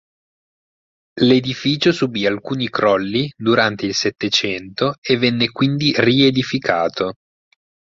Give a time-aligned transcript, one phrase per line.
[1.21, 7.13] L'edificio subì alcuni crolli durante il Settecento e venne quindi riedificato.